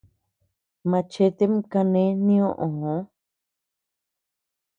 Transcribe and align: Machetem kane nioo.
Machetem 0.89 1.53
kane 1.71 2.03
nioo. 2.25 2.95